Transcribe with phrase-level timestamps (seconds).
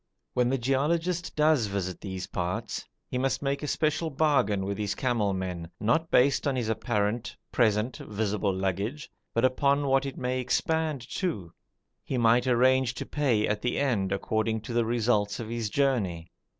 [0.33, 4.95] When the geologist does visit these parts he must make a special bargain with his
[4.95, 10.39] camel men, not based on his apparent, present, visible baggage, but upon what it may
[10.39, 11.53] expand to.
[12.03, 16.31] He might arrange to pay at the end according to the results of his journey.